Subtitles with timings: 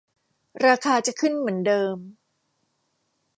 [0.65, 1.97] ราคาจะขึ้นเหมือนเดิม